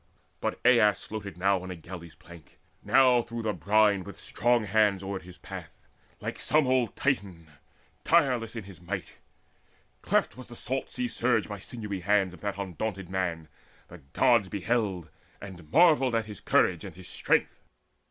[0.39, 5.03] But Aias floated now on a galley's plank, Now through the brine with strong hands
[5.03, 5.69] oared his path,
[6.19, 9.17] Like some old Titan in his tireless might.
[10.01, 13.47] Cleft was the salt sea surge by the sinewy hands Of that undaunted man:
[13.89, 17.61] the Gods beheld And marvelled at his courage and his strength.